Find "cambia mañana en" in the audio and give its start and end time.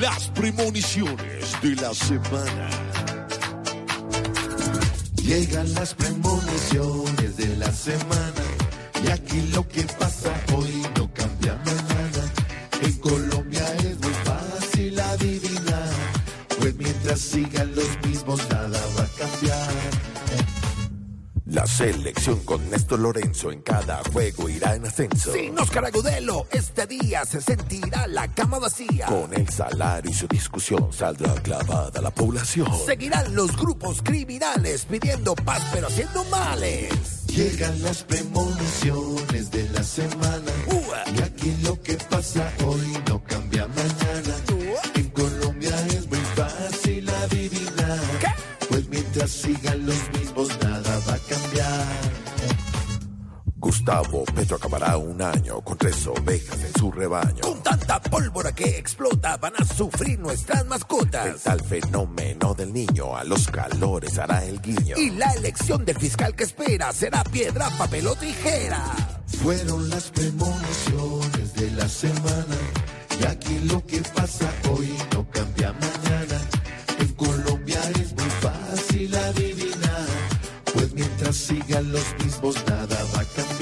11.12-12.92, 43.24-45.08, 75.30-77.12